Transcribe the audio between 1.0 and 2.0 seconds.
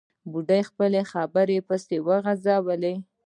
خبره پسې